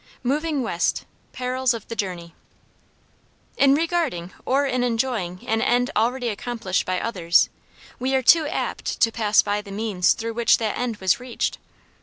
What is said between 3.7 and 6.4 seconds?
regarding or in enjoying an end already